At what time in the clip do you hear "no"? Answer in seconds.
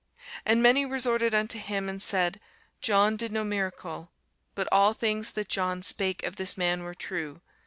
3.31-3.43